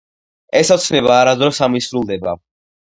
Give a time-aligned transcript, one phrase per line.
[0.61, 2.37] -ეს ოცნება არასოდეს ამისრულდება!